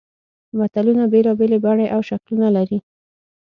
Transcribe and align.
متلونه 0.57 1.03
بېلابېلې 1.13 1.57
بڼې 1.65 1.85
او 1.95 2.01
شکلونه 2.09 2.47
لري 2.57 2.77